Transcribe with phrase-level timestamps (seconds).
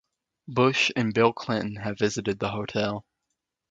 [0.47, 3.05] Bush, and Bill Clinton have visited the hotel.